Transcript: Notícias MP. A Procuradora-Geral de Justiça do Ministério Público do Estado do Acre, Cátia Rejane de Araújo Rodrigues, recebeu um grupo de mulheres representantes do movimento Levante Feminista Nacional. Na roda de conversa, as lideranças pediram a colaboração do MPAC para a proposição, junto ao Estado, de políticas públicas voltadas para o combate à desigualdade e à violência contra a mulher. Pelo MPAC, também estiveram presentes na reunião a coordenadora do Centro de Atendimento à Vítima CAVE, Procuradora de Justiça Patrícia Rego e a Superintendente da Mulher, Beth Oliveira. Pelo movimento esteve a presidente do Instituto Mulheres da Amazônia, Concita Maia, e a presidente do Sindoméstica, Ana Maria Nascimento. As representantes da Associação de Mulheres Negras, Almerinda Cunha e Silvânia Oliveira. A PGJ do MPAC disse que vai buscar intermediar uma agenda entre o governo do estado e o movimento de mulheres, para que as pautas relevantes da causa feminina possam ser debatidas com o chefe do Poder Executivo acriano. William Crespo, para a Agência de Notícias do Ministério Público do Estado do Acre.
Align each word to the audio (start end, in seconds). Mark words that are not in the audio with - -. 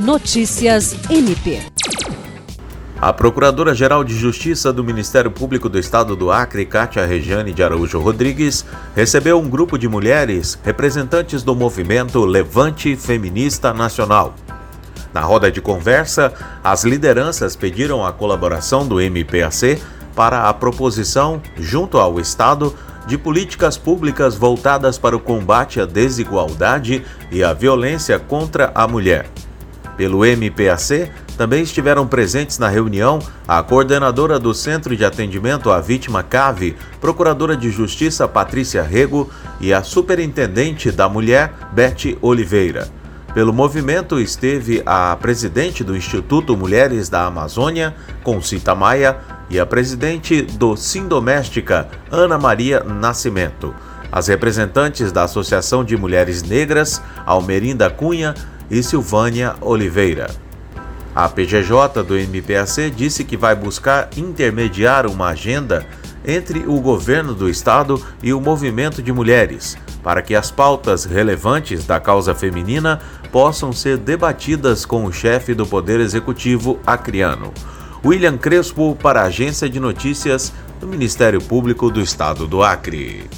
Notícias 0.00 0.96
MP. 1.10 1.60
A 2.98 3.12
Procuradora-Geral 3.12 4.02
de 4.02 4.14
Justiça 4.14 4.72
do 4.72 4.82
Ministério 4.82 5.30
Público 5.30 5.68
do 5.68 5.78
Estado 5.78 6.16
do 6.16 6.32
Acre, 6.32 6.64
Cátia 6.64 7.04
Rejane 7.04 7.52
de 7.52 7.62
Araújo 7.62 8.00
Rodrigues, 8.00 8.64
recebeu 8.96 9.38
um 9.38 9.46
grupo 9.46 9.76
de 9.76 9.86
mulheres 9.88 10.58
representantes 10.64 11.42
do 11.42 11.54
movimento 11.54 12.24
Levante 12.24 12.96
Feminista 12.96 13.74
Nacional. 13.74 14.34
Na 15.12 15.20
roda 15.20 15.52
de 15.52 15.60
conversa, 15.60 16.32
as 16.64 16.82
lideranças 16.82 17.54
pediram 17.54 18.02
a 18.02 18.10
colaboração 18.10 18.88
do 18.88 19.02
MPAC 19.02 19.82
para 20.16 20.48
a 20.48 20.54
proposição, 20.54 21.42
junto 21.58 21.98
ao 21.98 22.18
Estado, 22.18 22.74
de 23.06 23.18
políticas 23.18 23.76
públicas 23.76 24.34
voltadas 24.34 24.96
para 24.96 25.14
o 25.14 25.20
combate 25.20 25.78
à 25.78 25.84
desigualdade 25.84 27.04
e 27.30 27.44
à 27.44 27.52
violência 27.52 28.18
contra 28.18 28.72
a 28.74 28.88
mulher. 28.88 29.26
Pelo 30.00 30.24
MPAC, 30.24 31.10
também 31.36 31.62
estiveram 31.62 32.06
presentes 32.06 32.58
na 32.58 32.68
reunião 32.70 33.18
a 33.46 33.62
coordenadora 33.62 34.38
do 34.38 34.54
Centro 34.54 34.96
de 34.96 35.04
Atendimento 35.04 35.70
à 35.70 35.78
Vítima 35.78 36.22
CAVE, 36.22 36.74
Procuradora 37.02 37.54
de 37.54 37.70
Justiça 37.70 38.26
Patrícia 38.26 38.82
Rego 38.82 39.28
e 39.60 39.74
a 39.74 39.82
Superintendente 39.82 40.90
da 40.90 41.06
Mulher, 41.06 41.52
Beth 41.72 42.16
Oliveira. 42.22 42.88
Pelo 43.34 43.52
movimento 43.52 44.18
esteve 44.18 44.82
a 44.86 45.14
presidente 45.20 45.84
do 45.84 45.94
Instituto 45.94 46.56
Mulheres 46.56 47.10
da 47.10 47.26
Amazônia, 47.26 47.94
Concita 48.24 48.74
Maia, 48.74 49.18
e 49.50 49.60
a 49.60 49.66
presidente 49.66 50.40
do 50.40 50.76
Sindoméstica, 50.78 51.88
Ana 52.10 52.38
Maria 52.38 52.82
Nascimento. 52.82 53.74
As 54.10 54.28
representantes 54.28 55.12
da 55.12 55.24
Associação 55.24 55.84
de 55.84 55.94
Mulheres 55.94 56.42
Negras, 56.42 57.02
Almerinda 57.26 57.90
Cunha 57.90 58.34
e 58.70 58.82
Silvânia 58.82 59.54
Oliveira. 59.60 60.30
A 61.14 61.28
PGJ 61.28 62.02
do 62.04 62.16
MPAC 62.16 62.90
disse 62.90 63.24
que 63.24 63.36
vai 63.36 63.54
buscar 63.54 64.08
intermediar 64.16 65.06
uma 65.06 65.28
agenda 65.28 65.84
entre 66.24 66.60
o 66.60 66.80
governo 66.80 67.34
do 67.34 67.48
estado 67.48 68.00
e 68.22 68.32
o 68.32 68.40
movimento 68.40 69.02
de 69.02 69.12
mulheres, 69.12 69.76
para 70.02 70.22
que 70.22 70.34
as 70.34 70.50
pautas 70.50 71.04
relevantes 71.04 71.84
da 71.84 71.98
causa 71.98 72.34
feminina 72.34 73.00
possam 73.32 73.72
ser 73.72 73.96
debatidas 73.96 74.84
com 74.84 75.04
o 75.04 75.12
chefe 75.12 75.54
do 75.54 75.66
Poder 75.66 76.00
Executivo 76.00 76.78
acriano. 76.86 77.52
William 78.04 78.38
Crespo, 78.38 78.96
para 78.96 79.22
a 79.22 79.24
Agência 79.24 79.68
de 79.68 79.78
Notícias 79.78 80.52
do 80.78 80.86
Ministério 80.86 81.40
Público 81.40 81.90
do 81.90 82.00
Estado 82.00 82.46
do 82.46 82.62
Acre. 82.62 83.28